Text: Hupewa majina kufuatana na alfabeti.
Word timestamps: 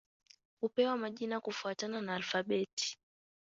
Hupewa 0.61 0.97
majina 0.97 1.39
kufuatana 1.39 2.01
na 2.01 2.15
alfabeti. 2.15 2.97